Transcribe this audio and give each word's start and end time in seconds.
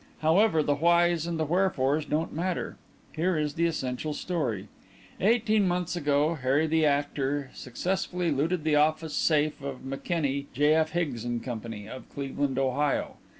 However, 0.21 0.63
the 0.63 0.77
whys 0.77 1.27
and 1.27 1.39
the 1.39 1.45
wherefores 1.45 2.05
don't 2.05 2.33
matter. 2.33 2.75
Here 3.15 3.37
is 3.37 3.53
the 3.53 3.67
essential 3.67 4.15
story. 4.15 4.67
"Eighteen 5.19 5.67
months 5.67 5.95
ago 5.95 6.33
'Harry 6.33 6.65
the 6.65 6.87
Actor' 6.87 7.51
successfully 7.53 8.31
looted 8.31 8.63
the 8.63 8.75
office 8.77 9.13
safe 9.13 9.61
of 9.61 9.85
M'Kenkie, 9.85 10.47
J. 10.55 10.73
F. 10.73 10.89
Higgs 10.93 11.23
& 11.35 11.39
Co.; 11.45 11.61
of 11.91 12.09
Cleveland, 12.09 12.57
Ohio. 12.57 13.17